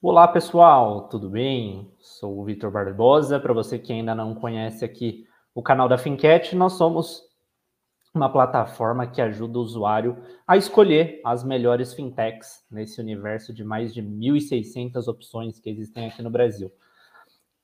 [0.00, 1.92] Olá pessoal, tudo bem?
[1.98, 3.40] Sou o Vitor Barbosa.
[3.40, 7.24] Para você que ainda não conhece aqui o canal da Fincat, nós somos
[8.14, 10.16] uma plataforma que ajuda o usuário
[10.46, 16.22] a escolher as melhores fintechs nesse universo de mais de 1.600 opções que existem aqui
[16.22, 16.70] no Brasil.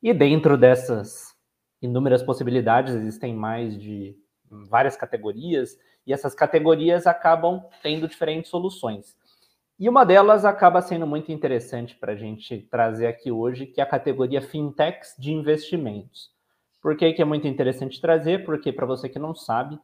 [0.02, 1.36] E dentro dessas
[1.80, 4.18] inúmeras possibilidades, existem mais de
[4.50, 9.16] várias categorias, e essas categorias acabam tendo diferentes soluções.
[9.76, 13.84] E uma delas acaba sendo muito interessante para a gente trazer aqui hoje, que é
[13.84, 16.30] a categoria Fintechs de investimentos.
[16.80, 18.44] Por que, que é muito interessante trazer?
[18.44, 19.76] Porque, para você que não sabe,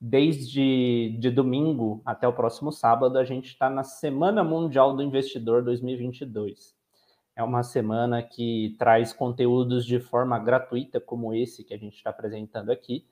[0.00, 5.62] desde de domingo até o próximo sábado, a gente está na Semana Mundial do Investidor
[5.62, 6.74] 2022.
[7.36, 12.10] É uma semana que traz conteúdos de forma gratuita, como esse que a gente está
[12.10, 13.06] apresentando aqui.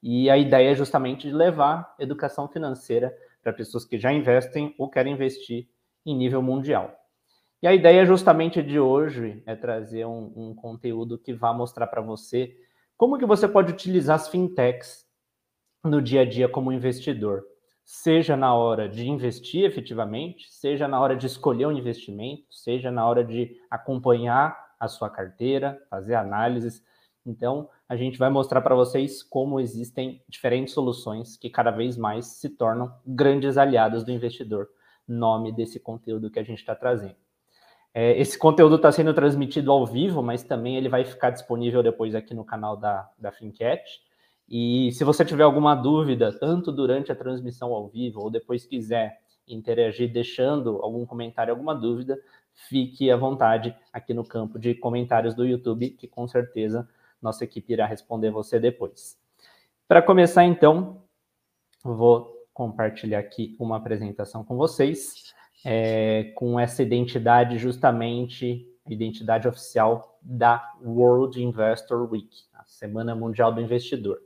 [0.00, 3.12] E a ideia é justamente de levar educação financeira
[3.42, 5.66] para pessoas que já investem ou querem investir
[6.10, 6.94] em nível mundial.
[7.62, 12.00] E a ideia justamente de hoje é trazer um, um conteúdo que vá mostrar para
[12.00, 12.56] você
[12.96, 15.06] como que você pode utilizar as fintechs
[15.84, 17.42] no dia a dia como investidor,
[17.84, 23.06] seja na hora de investir efetivamente, seja na hora de escolher um investimento, seja na
[23.06, 26.82] hora de acompanhar a sua carteira, fazer análises.
[27.24, 32.26] Então, a gente vai mostrar para vocês como existem diferentes soluções que cada vez mais
[32.26, 34.68] se tornam grandes aliados do investidor
[35.10, 37.16] nome desse conteúdo que a gente está trazendo.
[37.92, 42.14] É, esse conteúdo está sendo transmitido ao vivo, mas também ele vai ficar disponível depois
[42.14, 43.82] aqui no canal da, da Fincat.
[44.48, 49.20] E se você tiver alguma dúvida, tanto durante a transmissão ao vivo ou depois quiser
[49.46, 52.18] interagir deixando algum comentário, alguma dúvida,
[52.52, 56.88] fique à vontade aqui no campo de comentários do YouTube, que com certeza
[57.20, 59.18] nossa equipe irá responder você depois.
[59.88, 61.02] Para começar, então,
[61.82, 65.32] vou compartilhar aqui uma apresentação com vocês,
[65.64, 73.62] é, com essa identidade justamente, identidade oficial da World Investor Week, a Semana Mundial do
[73.62, 74.18] Investidor.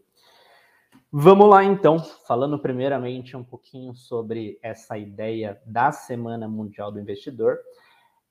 [1.12, 7.58] Vamos lá então, falando primeiramente um pouquinho sobre essa ideia da Semana Mundial do Investidor.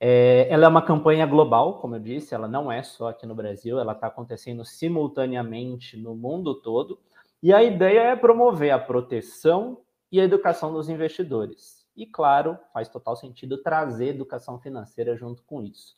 [0.01, 3.33] É, ela é uma campanha global, como eu disse, ela não é só aqui no
[3.33, 6.99] Brasil, ela está acontecendo simultaneamente no mundo todo.
[7.41, 9.77] E a ideia é promover a proteção
[10.13, 11.87] e a educação dos investidores.
[11.95, 15.95] E, claro, faz total sentido trazer educação financeira junto com isso.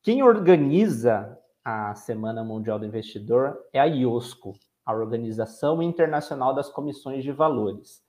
[0.00, 4.54] Quem organiza a Semana Mundial do Investidor é a IOSCO,
[4.86, 8.00] a Organização Internacional das Comissões de Valores,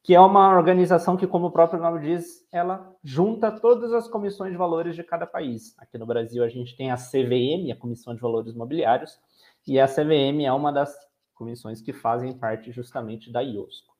[0.00, 4.52] que é uma organização que, como o próprio nome diz, ela junta todas as comissões
[4.52, 5.74] de valores de cada país.
[5.76, 9.18] Aqui no Brasil a gente tem a CVM, a Comissão de Valores Imobiliários,
[9.66, 10.96] e a CVM é uma das
[11.34, 13.97] comissões que fazem parte justamente da IOSCO.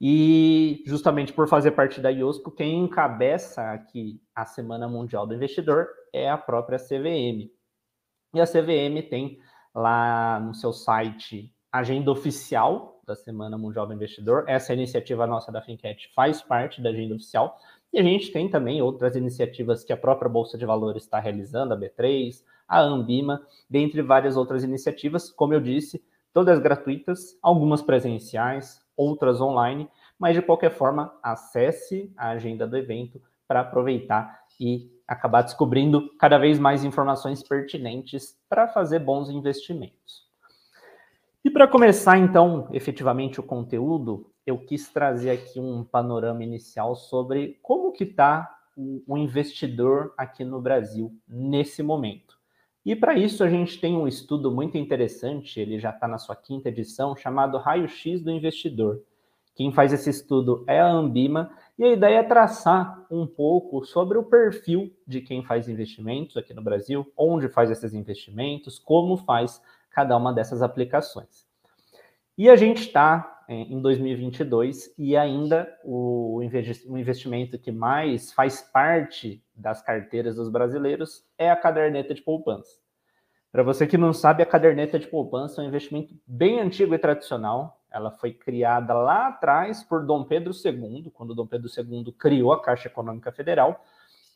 [0.00, 5.88] E justamente por fazer parte da IOSCO, quem encabeça aqui a Semana Mundial do Investidor
[6.12, 7.50] é a própria CVM.
[8.34, 9.38] E a CVM tem
[9.74, 14.44] lá no seu site agenda oficial da Semana Mundial do Investidor.
[14.46, 17.58] Essa iniciativa nossa da Fincat faz parte da agenda oficial.
[17.92, 21.72] E a gente tem também outras iniciativas que a própria Bolsa de Valores está realizando,
[21.72, 28.86] a B3, a Ambima, dentre várias outras iniciativas, como eu disse, todas gratuitas, algumas presenciais,
[28.98, 29.88] outras online,
[30.18, 36.36] mas de qualquer forma, acesse a agenda do evento para aproveitar e acabar descobrindo cada
[36.36, 40.28] vez mais informações pertinentes para fazer bons investimentos.
[41.44, 47.58] E para começar, então, efetivamente o conteúdo, eu quis trazer aqui um panorama inicial sobre
[47.62, 52.37] como que está o investidor aqui no Brasil nesse momento.
[52.88, 56.34] E para isso a gente tem um estudo muito interessante, ele já está na sua
[56.34, 59.02] quinta edição, chamado Raio-X do Investidor,
[59.54, 64.16] quem faz esse estudo é a Ambima, e a ideia é traçar um pouco sobre
[64.16, 69.60] o perfil de quem faz investimentos aqui no Brasil, onde faz esses investimentos, como faz
[69.90, 71.46] cada uma dessas aplicações.
[72.38, 79.80] E a gente está em 2022 e ainda o investimento que mais faz parte das
[79.80, 82.78] carteiras dos brasileiros é a caderneta de poupança.
[83.50, 86.98] Para você que não sabe, a caderneta de poupança é um investimento bem antigo e
[86.98, 92.52] tradicional, ela foi criada lá atrás por Dom Pedro II, quando Dom Pedro II criou
[92.52, 93.82] a Caixa Econômica Federal.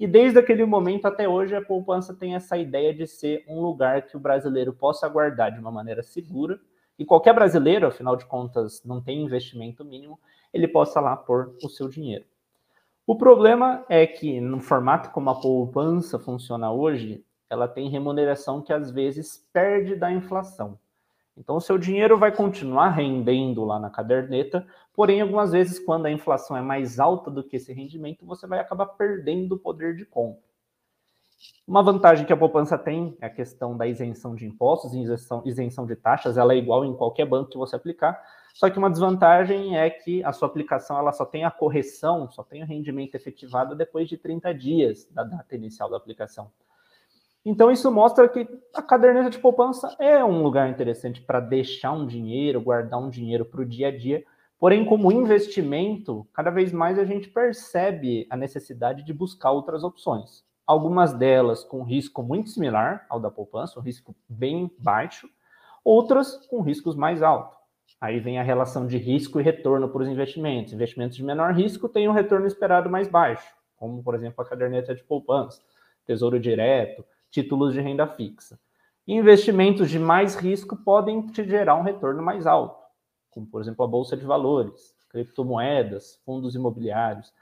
[0.01, 4.07] E desde aquele momento até hoje, a poupança tem essa ideia de ser um lugar
[4.07, 6.59] que o brasileiro possa guardar de uma maneira segura.
[6.99, 10.21] E qualquer brasileiro, afinal de contas, não tem investimento mínimo,
[10.53, 12.25] ele possa lá pôr o seu dinheiro.
[13.07, 18.73] O problema é que, no formato como a poupança funciona hoje, ela tem remuneração que
[18.73, 20.79] às vezes perde da inflação.
[21.37, 26.13] Então, o seu dinheiro vai continuar rendendo lá na caderneta, porém, algumas vezes, quando a
[26.13, 30.05] inflação é mais alta do que esse rendimento, você vai acabar perdendo o poder de
[30.05, 30.52] compra.
[31.67, 35.87] Uma vantagem que a poupança tem é a questão da isenção de impostos, isenção, isenção
[35.87, 38.21] de taxas, ela é igual em qualquer banco que você aplicar,
[38.55, 42.43] só que uma desvantagem é que a sua aplicação ela só tem a correção, só
[42.43, 46.51] tem o rendimento efetivado depois de 30 dias da data inicial da aplicação.
[47.45, 52.07] Então, isso mostra que a caderneta de poupança é um lugar interessante para deixar um
[52.07, 54.23] dinheiro, guardar um dinheiro para o dia a dia.
[54.61, 60.45] Porém, como investimento, cada vez mais a gente percebe a necessidade de buscar outras opções
[60.67, 65.29] algumas delas com risco muito similar ao da poupança, um risco bem baixo,
[65.85, 67.59] outras com riscos mais altos.
[68.01, 70.73] Aí vem a relação de risco e retorno para os investimentos.
[70.73, 74.95] Investimentos de menor risco têm um retorno esperado mais baixo, como, por exemplo, a caderneta
[74.95, 75.63] de poupança,
[76.05, 78.59] tesouro direto, títulos de renda fixa.
[79.07, 82.79] Investimentos de mais risco podem te gerar um retorno mais alto,
[83.31, 87.33] como, por exemplo, a bolsa de valores, criptomoedas, fundos imobiliários.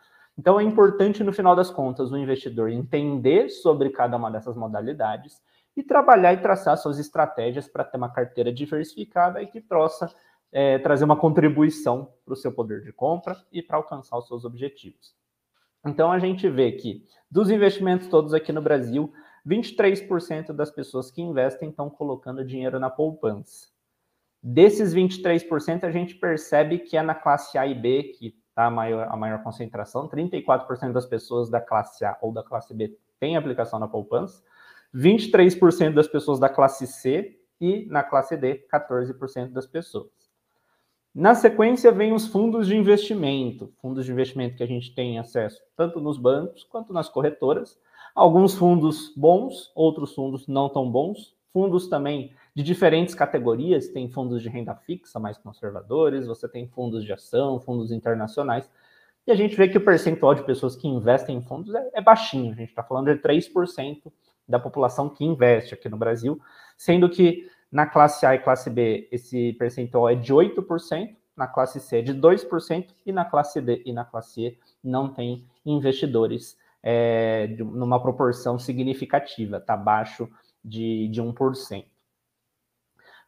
[0.41, 5.39] Então é importante, no final das contas, o investidor entender sobre cada uma dessas modalidades
[5.77, 10.11] e trabalhar e traçar suas estratégias para ter uma carteira diversificada e que possa
[10.51, 14.47] é, trazer uma contribuição para o seu poder de compra e para alcançar os seus
[14.47, 15.15] objetivos.
[15.87, 19.13] Então a gente vê que dos investimentos todos aqui no Brasil,
[19.47, 23.69] 23% das pessoas que investem estão colocando dinheiro na poupança.
[24.43, 28.67] Desses 23%, a gente percebe que é na classe A e B que tá?
[28.67, 30.09] a, maior, a maior concentração.
[30.09, 34.43] 34% das pessoas da classe A ou da classe B têm aplicação na poupança,
[34.95, 40.11] 23% das pessoas da classe C e na classe D, 14% das pessoas.
[41.15, 45.61] Na sequência, vem os fundos de investimento, fundos de investimento que a gente tem acesso
[45.77, 47.79] tanto nos bancos quanto nas corretoras.
[48.15, 54.43] Alguns fundos bons, outros fundos não tão bons, fundos também de diferentes categorias, tem fundos
[54.43, 58.71] de renda fixa mais conservadores, você tem fundos de ação, fundos internacionais,
[59.27, 62.03] e a gente vê que o percentual de pessoas que investem em fundos é, é
[62.03, 64.13] baixinho, a gente está falando de 3%
[64.49, 66.41] da população que investe aqui no Brasil,
[66.77, 71.81] sendo que na classe A e classe B esse percentual é de 8%, na classe
[71.81, 76.59] C é de 2%, e na classe D e na classe E não tem investidores
[76.83, 80.29] é, numa proporção significativa, está abaixo
[80.65, 81.85] de, de 1%.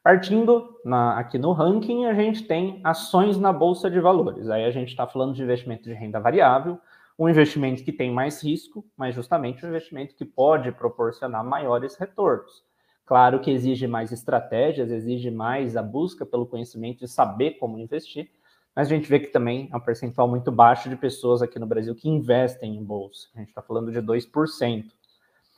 [0.03, 4.51] Partindo na, aqui no ranking, a gente tem ações na Bolsa de Valores.
[4.51, 6.79] Aí a gente está falando de investimento de renda variável,
[7.17, 12.65] um investimento que tem mais risco, mas justamente um investimento que pode proporcionar maiores retornos.
[13.05, 18.31] Claro que exige mais estratégias, exige mais a busca pelo conhecimento e saber como investir,
[18.75, 21.67] mas a gente vê que também é um percentual muito baixo de pessoas aqui no
[21.67, 23.29] Brasil que investem em bolsa.
[23.35, 24.85] A gente está falando de 2%,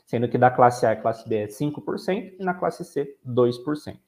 [0.04, 3.98] sendo que da classe A e classe B é 5% e na classe C, 2%.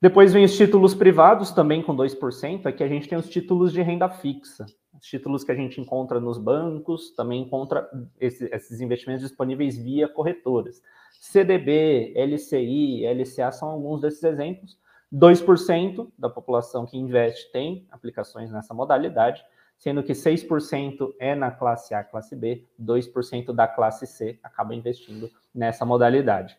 [0.00, 2.66] Depois vem os títulos privados, também com 2%.
[2.66, 4.64] Aqui a gente tem os títulos de renda fixa.
[4.94, 7.88] Os títulos que a gente encontra nos bancos, também encontra
[8.20, 10.80] esse, esses investimentos disponíveis via corretoras.
[11.20, 14.78] CDB, LCI, LCA são alguns desses exemplos.
[15.12, 19.42] 2% da população que investe tem aplicações nessa modalidade,
[19.78, 25.30] sendo que 6% é na classe A, classe B, 2% da classe C acaba investindo
[25.54, 26.58] nessa modalidade.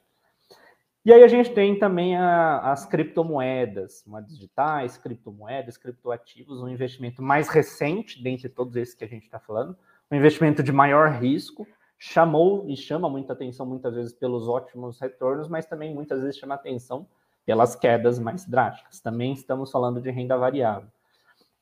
[1.05, 7.21] E aí a gente tem também a, as criptomoedas, moedas digitais, criptomoedas, criptoativos, um investimento
[7.21, 9.77] mais recente dentre todos esses que a gente está falando,
[10.11, 15.49] um investimento de maior risco, chamou e chama muita atenção muitas vezes pelos ótimos retornos,
[15.49, 17.07] mas também muitas vezes chama atenção
[17.45, 19.01] pelas quedas mais drásticas.
[19.01, 20.89] Também estamos falando de renda variável.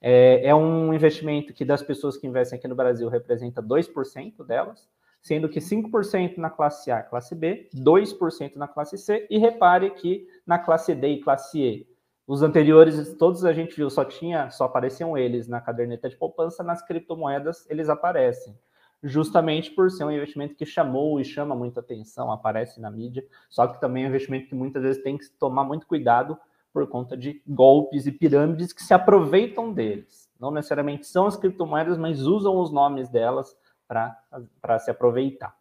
[0.02, 4.88] É, é um investimento que das pessoas que investem aqui no Brasil representa 2% delas,
[5.22, 10.28] sendo que 5% na classe A classe B, 2% na classe C, e repare que
[10.46, 11.88] na classe D e classe E,
[12.28, 16.62] os anteriores, todos a gente viu, só tinha, só apareciam eles na caderneta de poupança,
[16.62, 18.54] nas criptomoedas eles aparecem.
[19.02, 23.66] Justamente por ser um investimento que chamou e chama muita atenção, aparece na mídia, só
[23.66, 26.38] que também é um investimento que muitas vezes tem que tomar muito cuidado
[26.78, 30.30] por conta de golpes e pirâmides que se aproveitam deles.
[30.40, 33.58] Não necessariamente são as criptomoedas, mas usam os nomes delas
[33.88, 35.58] para se aproveitar.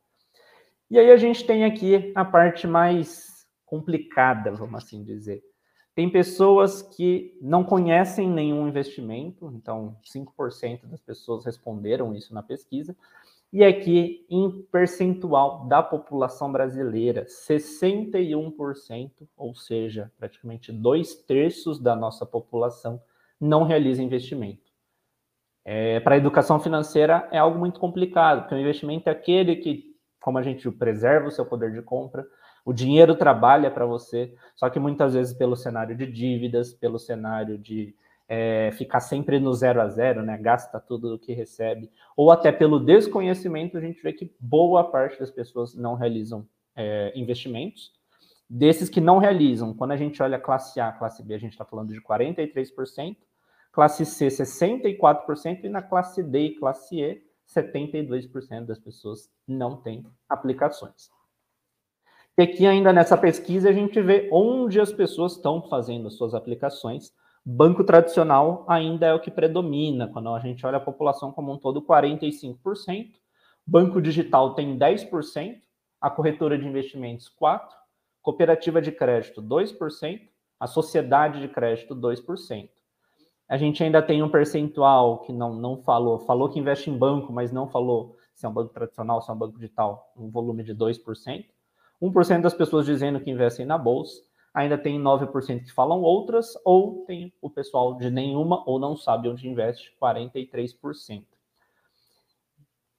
[0.90, 5.42] E aí a gente tem aqui a parte mais complicada, vamos assim dizer.
[5.96, 12.94] Tem pessoas que não conhecem nenhum investimento, então 5% das pessoas responderam isso na pesquisa.
[13.50, 22.26] E aqui, em percentual da população brasileira, 61%, ou seja, praticamente dois terços da nossa
[22.26, 23.00] população,
[23.40, 24.70] não realiza investimento.
[25.64, 29.96] É, para a educação financeira é algo muito complicado, porque o investimento é aquele que,
[30.20, 32.26] como a gente preserva o seu poder de compra,
[32.66, 37.56] o dinheiro trabalha para você, só que muitas vezes pelo cenário de dívidas, pelo cenário
[37.56, 37.94] de
[38.28, 40.36] é, ficar sempre no zero a zero, né?
[40.36, 45.16] Gasta tudo o que recebe, ou até pelo desconhecimento, a gente vê que boa parte
[45.20, 46.44] das pessoas não realizam
[46.74, 47.92] é, investimentos.
[48.50, 51.64] Desses que não realizam, quando a gente olha classe A, classe B, a gente está
[51.64, 53.16] falando de 43%,
[53.70, 60.04] classe C, 64%, e na classe D e classe E, 72% das pessoas não têm
[60.28, 61.14] aplicações.
[62.38, 67.10] E aqui, ainda nessa pesquisa, a gente vê onde as pessoas estão fazendo suas aplicações.
[67.42, 71.56] Banco tradicional ainda é o que predomina, quando a gente olha a população como um
[71.56, 73.14] todo, 45%.
[73.66, 75.62] Banco digital tem 10%,
[75.98, 77.68] a corretora de investimentos 4%,
[78.20, 80.20] cooperativa de crédito 2%,
[80.60, 82.68] a sociedade de crédito 2%.
[83.48, 87.32] A gente ainda tem um percentual que não, não falou, falou que investe em banco,
[87.32, 90.62] mas não falou se é um banco tradicional, se é um banco digital, um volume
[90.62, 91.55] de 2%.
[92.02, 94.22] 1% das pessoas dizendo que investem na bolsa,
[94.52, 99.28] ainda tem 9% que falam outras, ou tem o pessoal de nenhuma ou não sabe
[99.28, 101.24] onde investe, 43%.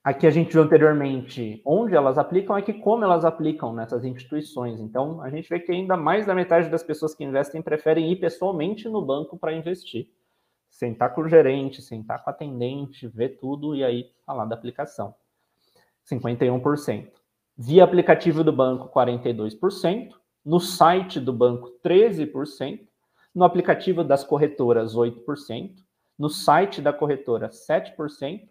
[0.03, 4.79] Aqui a gente viu anteriormente onde elas aplicam, aqui como elas aplicam nessas instituições.
[4.79, 8.15] Então, a gente vê que ainda mais da metade das pessoas que investem preferem ir
[8.15, 10.09] pessoalmente no banco para investir.
[10.69, 15.13] Sentar com o gerente, sentar com o atendente, ver tudo e aí falar da aplicação.
[16.09, 17.11] 51%.
[17.59, 20.11] Via aplicativo do banco, 42%.
[20.45, 22.87] No site do banco, 13%.
[23.33, 25.75] No aplicativo das corretoras, 8%.
[26.19, 28.47] No site da corretora, 7%.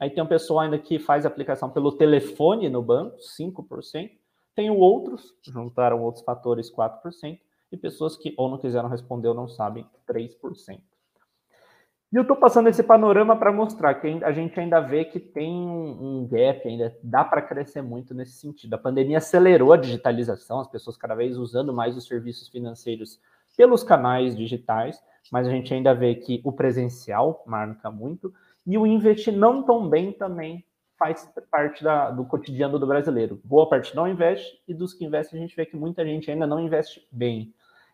[0.00, 4.10] Aí tem um pessoal ainda que faz aplicação pelo telefone no banco, 5%.
[4.56, 7.38] Tem outros, juntaram outros fatores, 4%.
[7.70, 10.80] E pessoas que ou não quiseram responder ou não sabem, 3%.
[12.10, 15.52] E eu estou passando esse panorama para mostrar que a gente ainda vê que tem
[15.52, 18.72] um gap, ainda dá para crescer muito nesse sentido.
[18.72, 23.20] A pandemia acelerou a digitalização, as pessoas cada vez usando mais os serviços financeiros
[23.54, 28.32] pelos canais digitais, mas a gente ainda vê que o presencial marca muito
[28.66, 30.64] e o investir não tão bem também
[30.98, 33.38] faz parte da, do cotidiano do brasileiro.
[33.44, 36.46] Boa parte não investe e dos que investem a gente vê que muita gente ainda
[36.46, 37.52] não investe bem.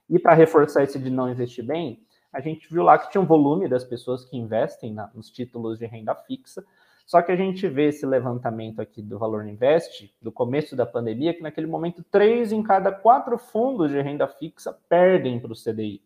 [0.08, 2.00] E para reforçar esse de não investir bem,
[2.34, 5.78] a gente viu lá que tinha um volume das pessoas que investem na, nos títulos
[5.78, 6.64] de renda fixa,
[7.06, 11.34] só que a gente vê esse levantamento aqui do Valor Invest, do começo da pandemia,
[11.34, 16.02] que naquele momento, três em cada quatro fundos de renda fixa perdem para o CDI.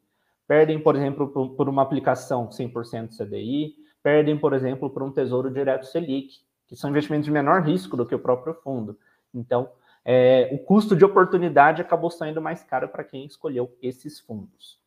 [0.47, 5.50] Perdem, por exemplo, por, por uma aplicação 100% CDI, perdem, por exemplo, por um Tesouro
[5.50, 8.99] Direto Selic, que são investimentos de menor risco do que o próprio fundo.
[9.32, 9.70] Então,
[10.04, 14.78] é, o custo de oportunidade acabou saindo mais caro para quem escolheu esses fundos.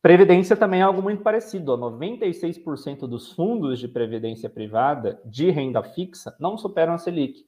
[0.00, 1.76] Previdência também é algo muito parecido.
[1.76, 7.44] 96% dos fundos de previdência privada de renda fixa não superam a Selic.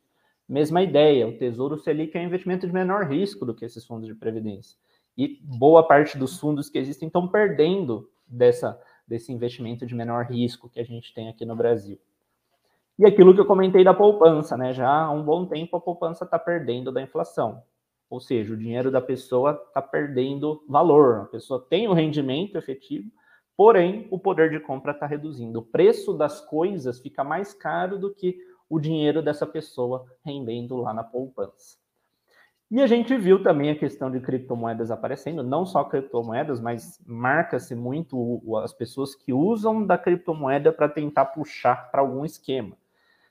[0.49, 4.09] Mesma ideia, o Tesouro Selic é um investimento de menor risco do que esses fundos
[4.09, 4.77] de previdência.
[5.17, 10.69] E boa parte dos fundos que existem estão perdendo dessa, desse investimento de menor risco
[10.69, 12.01] que a gente tem aqui no Brasil.
[12.99, 14.73] E aquilo que eu comentei da poupança, né?
[14.73, 17.63] Já há um bom tempo a poupança está perdendo da inflação.
[18.11, 21.21] Ou seja, o dinheiro da pessoa está perdendo valor.
[21.21, 23.09] A pessoa tem o rendimento efetivo,
[23.57, 25.61] porém o poder de compra está reduzindo.
[25.61, 28.37] O preço das coisas fica mais caro do que
[28.69, 31.79] o dinheiro dessa pessoa rendendo lá na poupança.
[32.71, 37.75] E a gente viu também a questão de criptomoedas aparecendo, não só criptomoedas, mas marca-se
[37.75, 42.77] muito as pessoas que usam da criptomoeda para tentar puxar para algum esquema.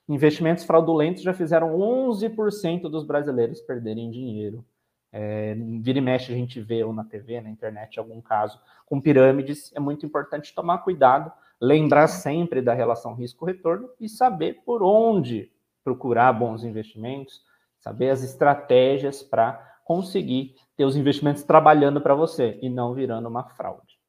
[0.10, 4.66] Investimentos fraudulentos já fizeram 11% dos brasileiros perderem dinheiro.
[5.12, 9.00] É, vira e mexe a gente vê ou na TV, na internet, algum caso com
[9.00, 9.72] pirâmides.
[9.76, 15.52] É muito importante tomar cuidado, lembrar sempre da relação risco-retorno e saber por onde
[15.84, 17.44] procurar bons investimentos,
[17.78, 23.44] saber as estratégias para conseguir ter os investimentos trabalhando para você e não virando uma
[23.44, 24.00] fraude.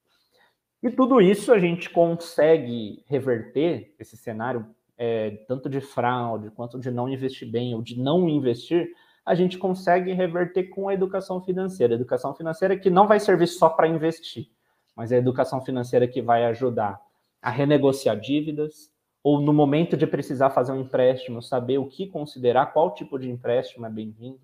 [0.83, 4.67] E tudo isso a gente consegue reverter esse cenário
[5.03, 8.93] é, tanto de fraude quanto de não investir bem ou de não investir,
[9.25, 11.95] a gente consegue reverter com a educação financeira.
[11.95, 14.51] Educação financeira que não vai servir só para investir,
[14.95, 17.01] mas é a educação financeira que vai ajudar
[17.41, 18.91] a renegociar dívidas,
[19.25, 23.31] ou no momento de precisar fazer um empréstimo, saber o que considerar, qual tipo de
[23.31, 24.41] empréstimo é bem-vindo,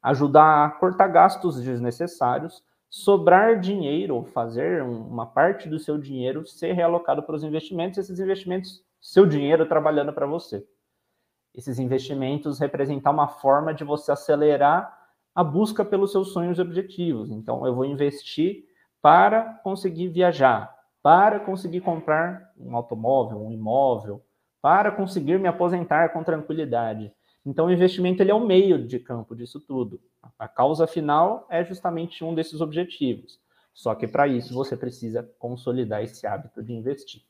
[0.00, 7.24] ajudar a cortar gastos desnecessários, sobrar dinheiro, fazer uma parte do seu dinheiro ser realocado
[7.24, 10.66] para os investimentos, esses investimentos seu dinheiro trabalhando para você.
[11.54, 14.96] Esses investimentos representam uma forma de você acelerar
[15.34, 17.30] a busca pelos seus sonhos e objetivos.
[17.30, 18.64] Então, eu vou investir
[19.00, 24.22] para conseguir viajar, para conseguir comprar um automóvel, um imóvel,
[24.60, 27.12] para conseguir me aposentar com tranquilidade.
[27.44, 30.00] Então, o investimento ele é o meio de campo disso tudo.
[30.38, 33.40] A causa final é justamente um desses objetivos.
[33.72, 37.22] Só que para isso você precisa consolidar esse hábito de investir.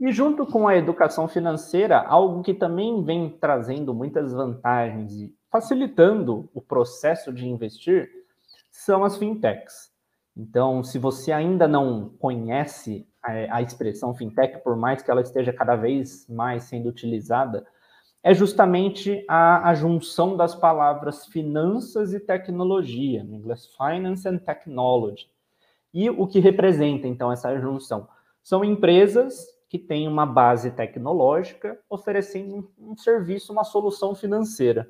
[0.00, 6.48] E junto com a educação financeira, algo que também vem trazendo muitas vantagens e facilitando
[6.54, 8.10] o processo de investir
[8.70, 9.92] são as fintechs.
[10.36, 15.52] Então, se você ainda não conhece a, a expressão fintech, por mais que ela esteja
[15.52, 17.66] cada vez mais sendo utilizada,
[18.22, 25.28] é justamente a, a, junção das palavras finanças e tecnologia, no inglês finance and technology.
[25.92, 28.08] E o que representa, então, essa junção?
[28.42, 34.86] São empresas que têm uma base tecnológica oferecendo um, um serviço, uma solução financeira.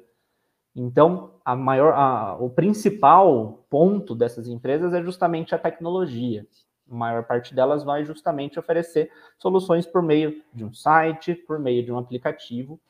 [0.74, 6.44] Então, a maior, a, o principal ponto dessas empresas é justamente a tecnologia.
[6.90, 9.08] A maior parte delas vai justamente oferecer
[9.38, 12.80] soluções por meio de um site, por meio de um aplicativo,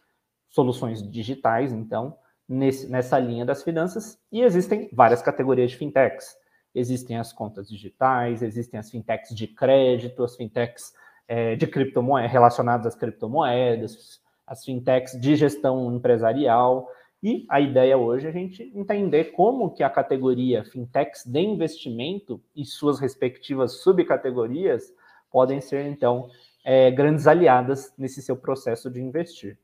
[0.49, 2.17] soluções digitais, então,
[2.49, 4.19] nesse, nessa linha das finanças.
[4.33, 6.35] E existem várias categorias de fintechs.
[6.75, 10.95] Existem as contas digitais, existem as fintechs de crédito, as fintechs
[11.29, 16.89] é, de criptomoedas relacionadas às criptomoedas, as fintechs de gestão empresarial.
[17.23, 22.43] E a ideia hoje é a gente entender como que a categoria fintechs de investimento
[22.55, 24.93] e suas respectivas subcategorias
[25.31, 26.29] podem ser, então,
[26.65, 29.59] é, grandes aliadas nesse seu processo de investir.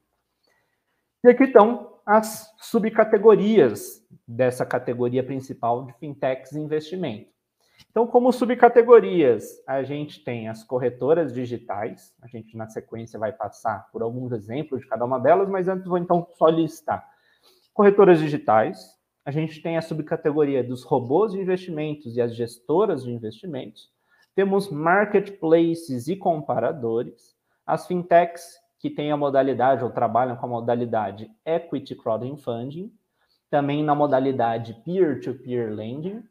[1.22, 7.37] E aqui estão as subcategorias dessa categoria principal de fintechs e investimento.
[7.90, 13.88] Então, como subcategorias, a gente tem as corretoras digitais, a gente na sequência vai passar
[13.92, 17.08] por alguns exemplos de cada uma delas, mas antes vou então só listar.
[17.72, 23.12] Corretoras digitais, a gente tem a subcategoria dos robôs de investimentos e as gestoras de
[23.12, 23.90] investimentos,
[24.34, 31.28] temos marketplaces e comparadores, as fintechs que têm a modalidade ou trabalham com a modalidade
[31.44, 32.92] equity crowdfunding,
[33.50, 36.22] também na modalidade peer-to-peer -peer lending,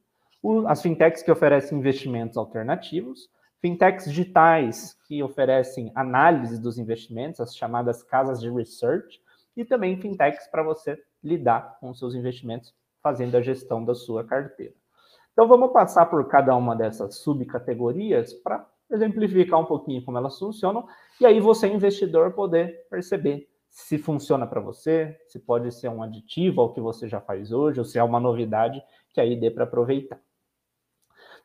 [0.67, 3.29] as fintechs que oferecem investimentos alternativos,
[3.61, 9.21] fintechs digitais que oferecem análise dos investimentos, as chamadas casas de research,
[9.55, 14.73] e também fintechs para você lidar com seus investimentos fazendo a gestão da sua carteira.
[15.33, 20.87] Então vamos passar por cada uma dessas subcategorias para exemplificar um pouquinho como elas funcionam
[21.19, 26.61] e aí você investidor poder perceber se funciona para você, se pode ser um aditivo
[26.61, 28.81] ao que você já faz hoje ou se é uma novidade
[29.13, 30.19] que aí dê para aproveitar.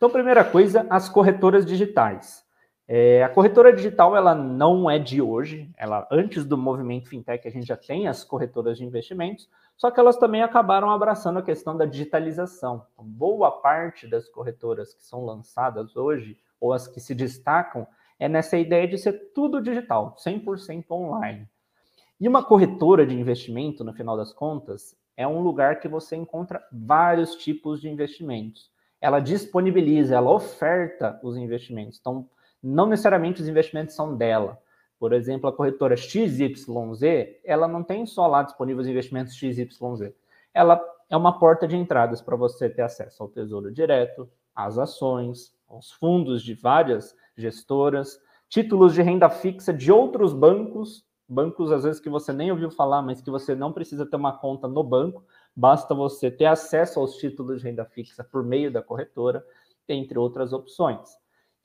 [0.03, 2.45] Então, primeira coisa, as corretoras digitais.
[2.89, 7.51] É, a corretora digital ela não é de hoje, ela antes do movimento fintech a
[7.53, 11.77] gente já tem as corretoras de investimentos, só que elas também acabaram abraçando a questão
[11.77, 12.85] da digitalização.
[12.93, 17.87] Então, boa parte das corretoras que são lançadas hoje, ou as que se destacam,
[18.19, 21.49] é nessa ideia de ser tudo digital, 100% online.
[22.21, 26.61] E uma corretora de investimento, no final das contas, é um lugar que você encontra
[26.73, 28.72] vários tipos de investimentos.
[29.03, 31.99] Ela disponibiliza, ela oferta os investimentos.
[32.01, 32.27] Então,
[32.63, 34.57] não necessariamente os investimentos são dela.
[34.99, 36.41] Por exemplo, a corretora XYZ,
[37.45, 40.15] ela não tem só lá disponíveis investimentos XYZ.
[40.55, 45.53] Ela é uma porta de entradas para você ter acesso ao Tesouro Direto, às ações,
[45.69, 52.01] aos fundos de várias gestoras, títulos de renda fixa de outros bancos, bancos às vezes
[52.01, 55.25] que você nem ouviu falar, mas que você não precisa ter uma conta no banco,
[55.55, 59.45] basta você ter acesso aos títulos de renda fixa por meio da corretora,
[59.89, 61.11] entre outras opções.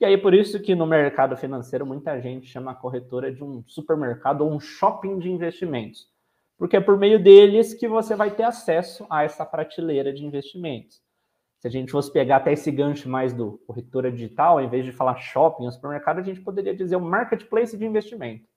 [0.00, 3.64] E aí, por isso que no mercado financeiro, muita gente chama a corretora de um
[3.66, 6.08] supermercado ou um shopping de investimentos.
[6.56, 11.02] Porque é por meio deles que você vai ter acesso a essa prateleira de investimentos.
[11.58, 14.92] Se a gente fosse pegar até esse gancho mais do corretora digital, ao invés de
[14.92, 18.48] falar shopping ou supermercado, a gente poderia dizer um marketplace de investimento.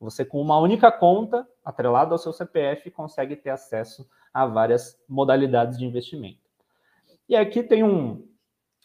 [0.00, 5.78] Você, com uma única conta, atrelada ao seu CPF, consegue ter acesso a várias modalidades
[5.78, 6.38] de investimento.
[7.28, 8.26] E aqui tem um,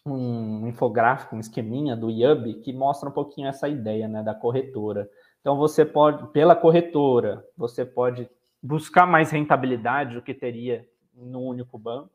[0.05, 5.09] um infográfico, um esqueminha do IUB que mostra um pouquinho essa ideia né, da corretora.
[5.41, 8.29] Então, você pode, pela corretora, você pode
[8.61, 12.11] buscar mais rentabilidade do que teria no único banco.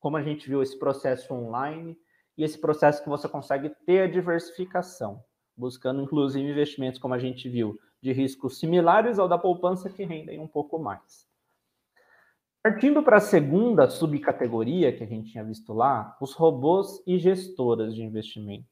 [0.00, 1.96] Como a gente viu esse processo online
[2.36, 5.22] e esse processo que você consegue ter a diversificação,
[5.56, 10.38] buscando inclusive investimentos, como a gente viu, de riscos similares ao da poupança que rendem
[10.38, 11.26] um pouco mais.
[12.66, 17.94] Partindo para a segunda subcategoria que a gente tinha visto lá, os robôs e gestoras
[17.94, 18.66] de investimento.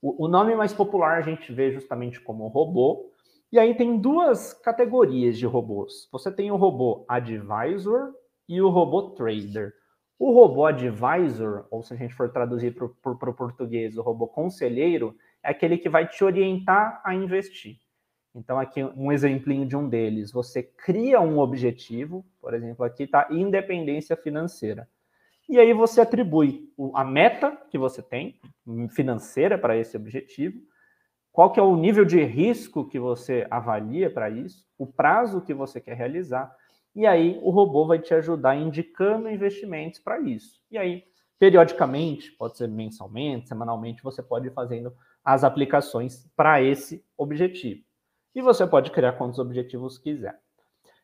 [0.00, 3.12] O, o nome mais popular a gente vê justamente como robô,
[3.52, 6.08] e aí tem duas categorias de robôs.
[6.10, 8.14] Você tem o robô advisor
[8.48, 9.74] e o robô trader.
[10.18, 15.14] O robô advisor, ou se a gente for traduzir para o português, o robô conselheiro,
[15.42, 17.76] é aquele que vai te orientar a investir.
[18.34, 20.32] Então, aqui um exemplinho de um deles.
[20.32, 24.88] Você cria um objetivo, por exemplo, aqui está independência financeira.
[25.48, 28.40] E aí você atribui a meta que você tem
[28.90, 30.58] financeira para esse objetivo,
[31.30, 35.52] qual que é o nível de risco que você avalia para isso, o prazo que
[35.52, 36.54] você quer realizar,
[36.94, 40.60] e aí o robô vai te ajudar indicando investimentos para isso.
[40.70, 41.04] E aí,
[41.38, 47.82] periodicamente, pode ser mensalmente, semanalmente, você pode ir fazendo as aplicações para esse objetivo.
[48.34, 50.38] E você pode criar quantos objetivos quiser.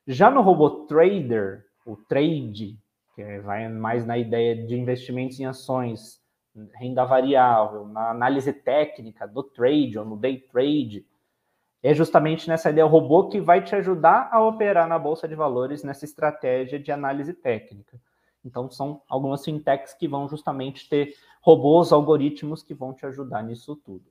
[0.07, 2.79] Já no robô trader, o trade,
[3.15, 6.21] que vai mais na ideia de investimentos em ações,
[6.75, 11.07] renda variável, na análise técnica do trade ou no day trade,
[11.83, 15.35] é justamente nessa ideia o robô que vai te ajudar a operar na bolsa de
[15.35, 18.01] valores nessa estratégia de análise técnica.
[18.45, 23.77] Então são algumas fintechs que vão justamente ter robôs, algoritmos que vão te ajudar nisso
[23.77, 24.05] tudo.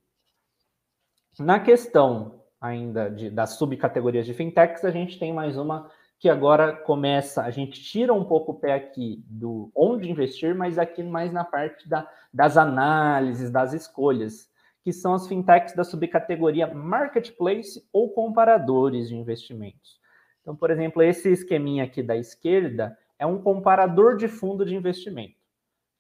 [1.38, 6.74] Na questão ainda de, das subcategorias de fintechs, a gente tem mais uma que agora
[6.74, 11.32] começa, a gente tira um pouco o pé aqui do onde investir, mas aqui mais
[11.32, 14.50] na parte da, das análises, das escolhas,
[14.84, 19.98] que são as fintechs da subcategoria marketplace ou comparadores de investimentos.
[20.42, 25.36] Então, por exemplo, esse esqueminha aqui da esquerda é um comparador de fundo de investimento.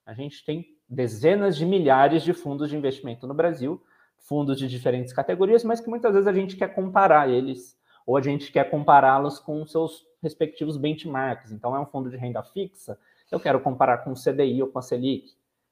[0.05, 3.81] A gente tem dezenas de milhares de fundos de investimento no Brasil,
[4.19, 8.21] fundos de diferentes categorias, mas que muitas vezes a gente quer comparar eles, ou a
[8.21, 11.51] gente quer compará-los com seus respectivos benchmarks.
[11.51, 12.97] Então, é um fundo de renda fixa,
[13.31, 15.31] eu quero comparar com o CDI ou com a Selic.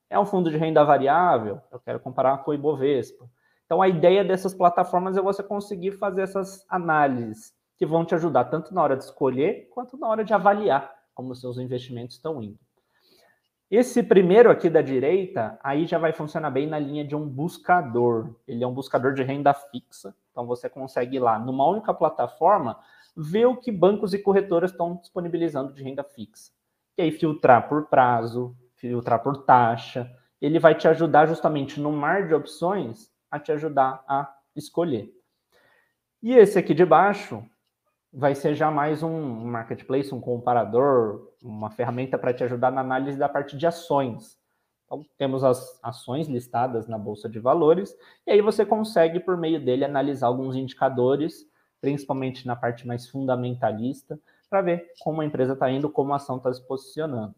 [0.09, 3.29] É um fundo de renda variável, eu quero comparar com o Ibovespa.
[3.65, 8.45] Então, a ideia dessas plataformas é você conseguir fazer essas análises que vão te ajudar
[8.45, 12.59] tanto na hora de escolher quanto na hora de avaliar como seus investimentos estão indo.
[13.69, 18.33] Esse primeiro aqui da direita, aí já vai funcionar bem na linha de um buscador.
[18.47, 20.15] Ele é um buscador de renda fixa.
[20.31, 22.79] Então você consegue ir lá numa única plataforma
[23.15, 26.53] ver o que bancos e corretoras estão disponibilizando de renda fixa.
[26.97, 30.09] E aí filtrar por prazo, filtrar por taxa.
[30.41, 35.11] Ele vai te ajudar justamente no mar de opções a te ajudar a escolher.
[36.23, 37.43] E esse aqui de baixo
[38.11, 43.17] vai ser já mais um marketplace, um comparador, uma ferramenta para te ajudar na análise
[43.17, 44.37] da parte de ações.
[44.85, 49.63] Então, temos as ações listadas na Bolsa de Valores, e aí você consegue, por meio
[49.63, 51.45] dele, analisar alguns indicadores,
[51.81, 56.37] principalmente na parte mais fundamentalista, para ver como a empresa está indo, como a ação
[56.37, 57.35] está se posicionando.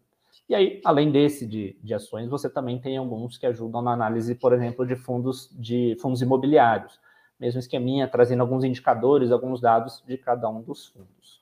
[0.48, 4.36] E aí, além desse de, de ações, você também tem alguns que ajudam na análise,
[4.36, 7.00] por exemplo, de fundos de fundos imobiliários
[7.40, 11.40] mesmo esqueminha, trazendo alguns indicadores, alguns dados de cada um dos fundos.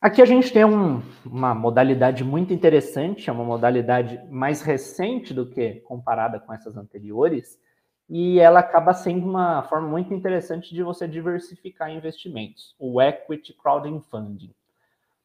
[0.00, 5.46] Aqui a gente tem um, uma modalidade muito interessante, é uma modalidade mais recente do
[5.46, 7.60] que comparada com essas anteriores,
[8.08, 14.52] e ela acaba sendo uma forma muito interessante de você diversificar investimentos, o Equity Crowdfunding.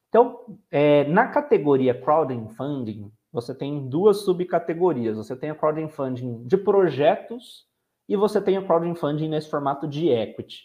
[0.10, 5.18] Então, é, na categoria Crowdfunding, você tem duas subcategorias.
[5.18, 7.68] Você tem o crowdfunding de projetos
[8.08, 10.64] e você tem o crowdfunding nesse formato de equity.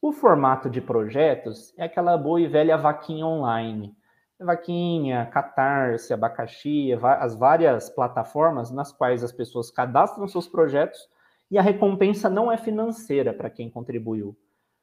[0.00, 3.94] O formato de projetos é aquela boa e velha vaquinha online.
[4.40, 11.08] Vaquinha, Catarse, Abacaxi, as várias plataformas nas quais as pessoas cadastram seus projetos
[11.50, 14.36] e a recompensa não é financeira para quem contribuiu.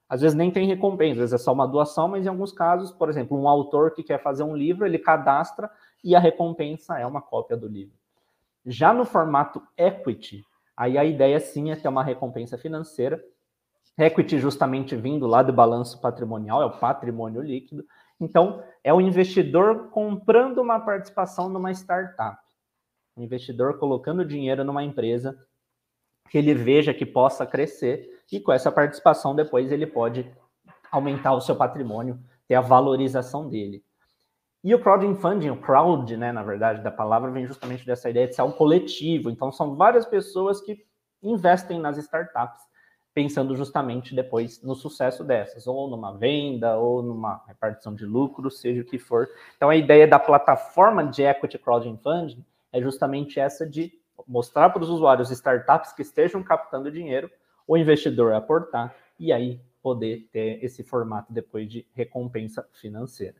[0.08, 2.91] Às vezes nem tem recompensa, às vezes é só uma doação, mas em alguns casos,
[2.91, 5.69] por exemplo, um autor que quer fazer um livro, ele cadastra
[6.04, 7.95] e a recompensa é uma cópia do livro.
[8.65, 10.45] Já no formato equity,
[10.79, 13.21] Aí a ideia sim é ter uma recompensa financeira.
[13.97, 17.83] Equity justamente vindo lá do balanço patrimonial, é o patrimônio líquido.
[18.17, 22.41] Então, é o investidor comprando uma participação numa startup.
[23.13, 25.37] O investidor colocando dinheiro numa empresa
[26.29, 30.31] que ele veja que possa crescer e com essa participação depois ele pode
[30.89, 33.83] aumentar o seu patrimônio, ter a valorização dele.
[34.62, 38.36] E o crowdfunding, o crowd, né, na verdade, da palavra, vem justamente dessa ideia de
[38.36, 39.30] ser um coletivo.
[39.30, 40.86] Então, são várias pessoas que
[41.24, 42.62] investem nas startups,
[43.13, 48.82] pensando justamente depois no sucesso dessas, ou numa venda, ou numa repartição de lucros, seja
[48.82, 49.30] o que for.
[49.56, 53.93] Então, a ideia da plataforma de equity crowdfunding é justamente essa de
[54.28, 57.32] mostrar para os usuários startups que estejam captando dinheiro,
[57.65, 63.36] o investidor aportar, e aí poder ter esse formato depois de recompensa financeira.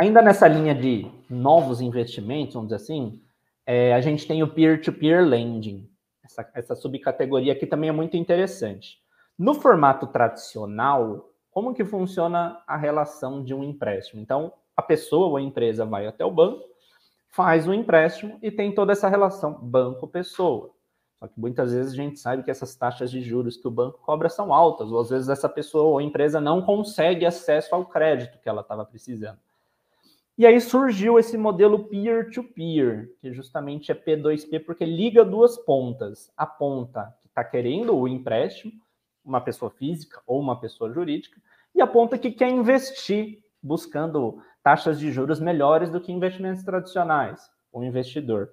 [0.00, 3.20] Ainda nessa linha de novos investimentos, vamos dizer assim,
[3.66, 5.90] é, a gente tem o peer-to-peer -peer lending.
[6.24, 8.96] Essa, essa subcategoria aqui também é muito interessante.
[9.38, 14.22] No formato tradicional, como que funciona a relação de um empréstimo?
[14.22, 16.64] Então, a pessoa ou a empresa vai até o banco,
[17.28, 20.70] faz o empréstimo e tem toda essa relação banco-pessoa.
[21.18, 23.98] Só que muitas vezes a gente sabe que essas taxas de juros que o banco
[23.98, 28.38] cobra são altas, ou às vezes essa pessoa ou empresa não consegue acesso ao crédito
[28.40, 29.38] que ela estava precisando.
[30.40, 36.32] E aí surgiu esse modelo peer-to-peer, -peer, que justamente é P2P, porque liga duas pontas.
[36.34, 38.72] A ponta que está querendo o empréstimo,
[39.22, 41.38] uma pessoa física ou uma pessoa jurídica,
[41.74, 47.50] e a ponta que quer investir, buscando taxas de juros melhores do que investimentos tradicionais,
[47.70, 48.48] o investidor.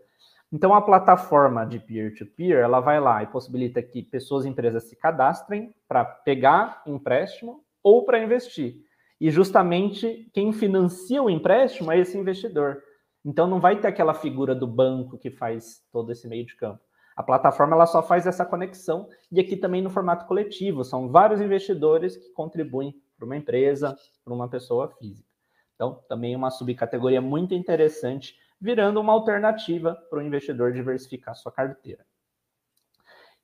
[0.52, 4.84] Então, a plataforma de peer-to-peer, -peer, ela vai lá e possibilita que pessoas e empresas
[4.90, 8.86] se cadastrem para pegar empréstimo ou para investir.
[9.20, 12.82] E justamente quem financia o empréstimo é esse investidor.
[13.26, 16.82] Então não vai ter aquela figura do banco que faz todo esse meio de campo.
[17.16, 21.42] A plataforma ela só faz essa conexão e aqui também no formato coletivo, são vários
[21.42, 25.28] investidores que contribuem para uma empresa, para uma pessoa física.
[25.74, 32.06] Então, também uma subcategoria muito interessante, virando uma alternativa para o investidor diversificar sua carteira.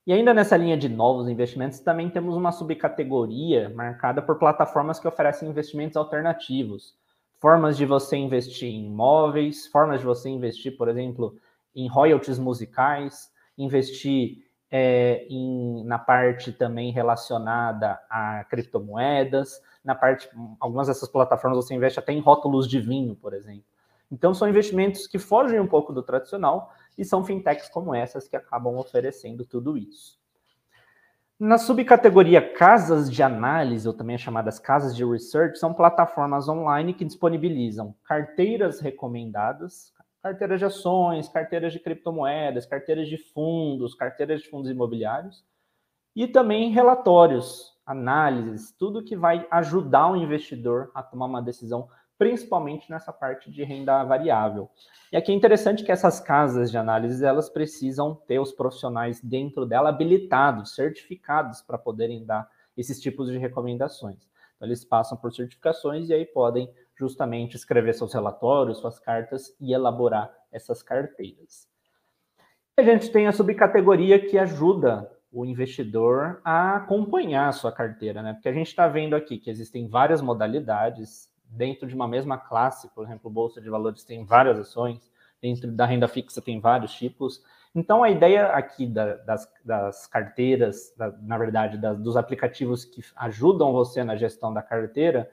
[0.06, 5.08] E ainda nessa linha de novos investimentos, também temos uma subcategoria marcada por plataformas que
[5.08, 6.94] oferecem investimentos alternativos.
[7.40, 11.38] Formas de você investir em imóveis, formas de você investir, por exemplo,
[11.74, 20.88] em royalties musicais, investir é, em, na parte também relacionada a criptomoedas, na parte, algumas
[20.88, 23.64] dessas plataformas você investe até em rótulos de vinho, por exemplo.
[24.12, 28.36] Então são investimentos que fogem um pouco do tradicional, e são fintechs como essas que
[28.36, 30.22] acabam oferecendo tudo isso.
[31.40, 37.04] Na subcategoria casas de análise, ou também chamadas casas de research, são plataformas online que
[37.04, 44.72] disponibilizam carteiras recomendadas, carteiras de ações, carteiras de criptomoedas, carteiras de fundos, carteiras de fundos
[44.72, 45.44] imobiliários,
[46.16, 51.90] e também relatórios, análises, tudo que vai ajudar o investidor a tomar uma decisão
[52.24, 54.70] principalmente nessa parte de renda variável.
[55.12, 59.66] E aqui é interessante que essas casas de análise elas precisam ter os profissionais dentro
[59.66, 64.26] dela habilitados, certificados para poderem dar esses tipos de recomendações.
[64.56, 69.74] Então, eles passam por certificações e aí podem justamente escrever seus relatórios, suas cartas e
[69.74, 71.68] elaborar essas carteiras.
[72.78, 78.32] A gente tem a subcategoria que ajuda o investidor a acompanhar a sua carteira, né?
[78.32, 82.90] Porque a gente está vendo aqui que existem várias modalidades, dentro de uma mesma classe,
[82.94, 85.12] por exemplo, Bolsa de Valores tem várias ações,
[85.42, 87.44] dentro da renda fixa tem vários tipos.
[87.76, 93.04] Então, a ideia aqui da, das, das, carteiras, da, na verdade, da, dos aplicativos que
[93.16, 95.30] ajudam você na gestão da carteira,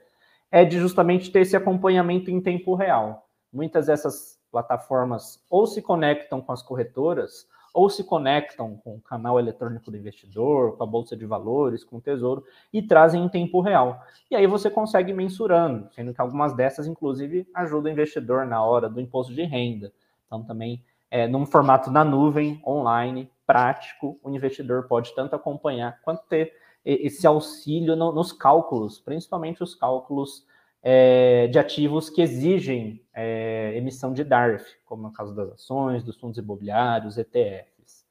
[0.51, 3.29] é de justamente ter esse acompanhamento em tempo real.
[3.53, 9.39] Muitas dessas plataformas ou se conectam com as corretoras ou se conectam com o canal
[9.39, 13.61] eletrônico do investidor, com a bolsa de valores, com o tesouro e trazem em tempo
[13.61, 14.01] real.
[14.29, 18.89] E aí você consegue mensurando, sendo que algumas dessas, inclusive, ajudam o investidor na hora
[18.89, 19.91] do imposto de renda.
[20.25, 26.23] Então, também, é, num formato na nuvem, online, prático, o investidor pode tanto acompanhar quanto
[26.27, 26.53] ter
[26.83, 30.45] esse auxílio no, nos cálculos, principalmente os cálculos
[30.83, 36.17] é, de ativos que exigem é, emissão de DARF, como no caso das ações, dos
[36.17, 38.05] fundos imobiliários, ETFs.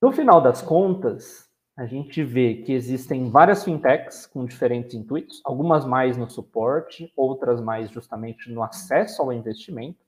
[0.00, 5.84] No final das contas, a gente vê que existem várias fintechs com diferentes intuitos, algumas
[5.84, 9.98] mais no suporte, outras mais justamente no acesso ao investimento.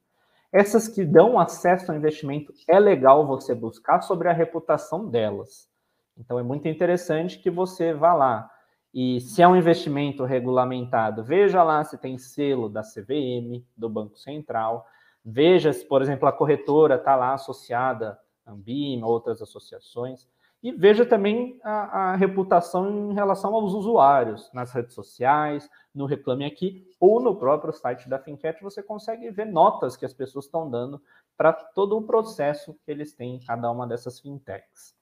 [0.52, 5.68] Essas que dão acesso ao investimento, é legal você buscar sobre a reputação delas.
[6.16, 8.48] Então, é muito interessante que você vá lá,
[8.94, 14.16] e se é um investimento regulamentado, veja lá se tem selo da CVM, do Banco
[14.16, 14.86] Central.
[15.24, 20.28] Veja se, por exemplo, a corretora está lá associada a Ambim, outras associações.
[20.62, 26.44] E veja também a, a, reputação em relação aos usuários, nas redes sociais, no Reclame
[26.44, 30.70] Aqui, ou no próprio site da Finquete, você consegue ver notas que as pessoas estão
[30.70, 31.02] dando
[31.36, 34.94] para todo o processo que eles têm em cada uma dessas fintechs.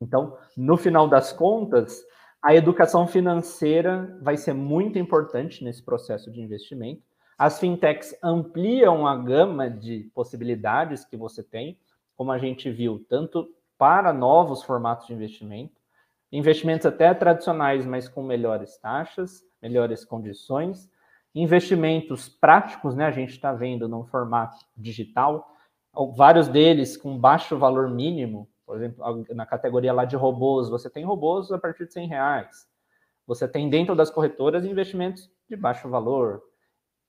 [0.00, 2.04] Então, no final das contas,
[2.42, 7.02] a educação financeira vai ser muito importante nesse processo de investimento.
[7.36, 11.78] As fintechs ampliam a gama de possibilidades que você tem,
[12.16, 13.48] como a gente viu, tanto
[13.78, 15.80] para novos formatos de investimento,
[16.30, 20.90] investimentos até tradicionais, mas com melhores taxas, melhores condições,
[21.34, 23.06] investimentos práticos, né?
[23.06, 25.56] A gente está vendo no formato digital,
[26.16, 31.04] vários deles com baixo valor mínimo, por exemplo, na categoria lá de robôs, você tem
[31.04, 32.68] robôs a partir de 100 reais.
[33.26, 36.40] Você tem dentro das corretoras investimentos de baixo valor,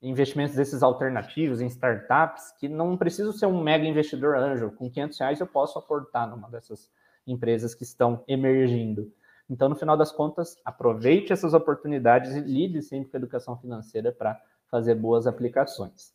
[0.01, 4.71] investimentos desses alternativos em startups que não preciso ser um mega investidor anjo.
[4.71, 6.89] Com 500 reais eu posso aportar numa dessas
[7.27, 9.13] empresas que estão emergindo.
[9.47, 14.11] Então, no final das contas, aproveite essas oportunidades e lide sempre com a educação financeira
[14.11, 16.11] para fazer boas aplicações.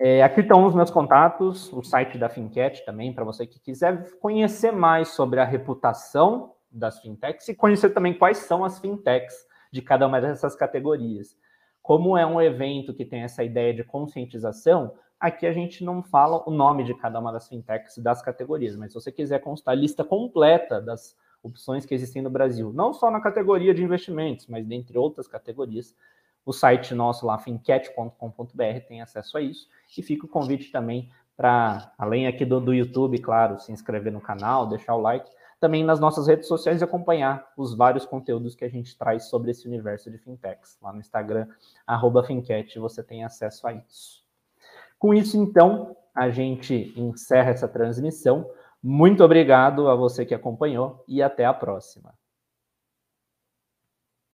[0.00, 4.16] É, aqui estão os meus contatos, o site da Finquete também, para você que quiser
[4.20, 9.34] conhecer mais sobre a reputação das fintechs e conhecer também quais são as fintechs
[9.72, 11.36] de cada uma dessas categorias.
[11.82, 16.42] como é um evento que tem essa ideia de conscientização, aqui a gente não fala
[16.46, 19.72] o nome de cada uma das fintechs e das categorias, mas se você quiser constar
[19.72, 24.46] a lista completa das opções que existem no Brasil, não só na categoria de investimentos,
[24.48, 25.94] mas dentre outras categorias,
[26.44, 29.68] o site nosso lá, fincat.com.br, tem acesso a isso.
[29.96, 34.20] E fica o convite também para, além aqui do, do YouTube, claro, se inscrever no
[34.20, 38.64] canal, deixar o like, também nas nossas redes sociais e acompanhar os vários conteúdos que
[38.64, 40.78] a gente traz sobre esse universo de fintechs.
[40.80, 41.46] Lá no Instagram,
[41.86, 44.22] arroba Fincat, você tem acesso a isso.
[44.98, 48.50] Com isso, então, a gente encerra essa transmissão.
[48.82, 52.14] Muito obrigado a você que acompanhou e até a próxima.